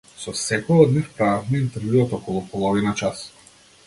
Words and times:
Со 0.21 0.31
секој 0.43 0.79
од 0.85 0.95
нив 0.95 1.11
правевме 1.19 1.59
интервју 1.65 2.01
од 2.07 2.15
околу 2.19 2.41
половина 2.55 2.95
час. 3.03 3.23